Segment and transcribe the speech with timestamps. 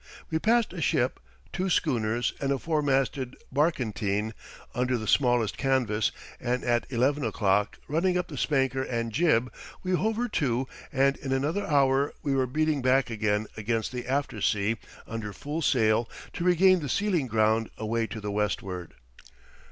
[0.31, 1.19] We passed a ship,
[1.53, 4.33] two schooners and a four masted barkentine
[4.73, 9.53] under the smallest canvas, and at eleven o'clock, running up the spanker and jib,
[9.83, 14.07] we hove her to, and in another hour we were beating back again against the
[14.07, 18.95] aftersea under full sail to regain the sealing ground away to the westward.